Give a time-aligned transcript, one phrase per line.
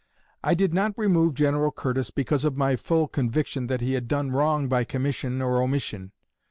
[0.43, 4.31] I did not remove General Curtis because of my full conviction that he had done
[4.31, 6.11] wrong by commission or omission.